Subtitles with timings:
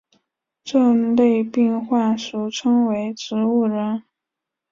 [0.63, 4.01] 这类病患俗称为植物人。